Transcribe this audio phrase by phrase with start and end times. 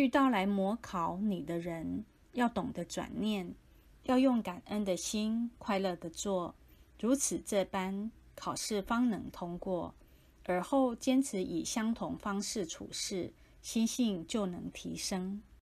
[0.00, 3.54] 遇到来模考你的人，要懂得转念，
[4.04, 6.54] 要用感恩的心快乐的做，
[6.98, 9.94] 如此这般，考试方能通过，
[10.46, 15.42] 而后坚持以相同方式处事，心性就能提升。